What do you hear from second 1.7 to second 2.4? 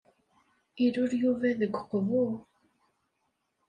uqbu.